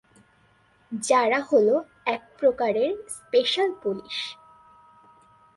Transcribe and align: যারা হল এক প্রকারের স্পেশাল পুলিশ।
যারা 0.91 1.39
হল 1.41 1.67
এক 2.05 2.21
প্রকারের 2.39 2.91
স্পেশাল 3.09 3.69
পুলিশ। 3.83 4.17